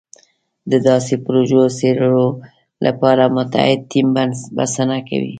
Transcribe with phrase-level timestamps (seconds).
[0.71, 2.27] د داسې پروژو څېړلو
[2.85, 4.07] لپاره متعهد ټیم
[4.57, 5.29] بسنه کوي.